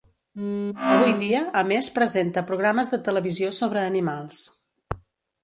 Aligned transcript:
Avui 0.93 1.11
dia 1.19 1.41
a 1.61 1.63
més 1.73 1.89
presenta 1.99 2.45
programes 2.53 2.91
de 2.95 3.01
televisió 3.09 3.53
sobre 3.61 3.85
animals. 3.93 4.43